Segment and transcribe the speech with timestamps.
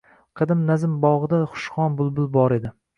[0.39, 2.79] Qadim nazm bog‘ida xushxon bulbul bor edi.